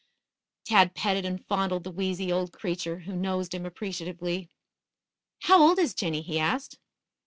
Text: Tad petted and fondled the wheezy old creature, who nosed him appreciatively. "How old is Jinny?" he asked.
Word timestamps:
Tad 0.65 0.95
petted 0.95 1.25
and 1.25 1.45
fondled 1.45 1.83
the 1.83 1.91
wheezy 1.91 2.31
old 2.31 2.51
creature, 2.53 2.97
who 3.01 3.15
nosed 3.15 3.53
him 3.53 3.67
appreciatively. 3.67 4.49
"How 5.43 5.61
old 5.61 5.77
is 5.77 5.93
Jinny?" 5.93 6.23
he 6.23 6.39
asked. 6.39 6.79